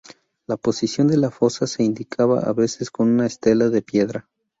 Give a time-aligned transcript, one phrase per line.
[0.47, 4.27] La posición de la fosa se indicaba a veces con una estela de piedra.